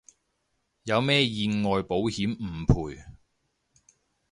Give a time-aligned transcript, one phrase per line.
[0.81, 2.97] 有咩意外保險唔賠